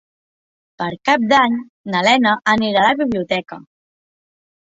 Per 0.81 0.87
Cap 1.09 1.27
d'Any 1.33 1.57
na 1.95 2.01
Lena 2.07 2.33
anirà 2.55 2.87
a 2.87 2.89
la 2.93 2.97
biblioteca. 3.03 3.61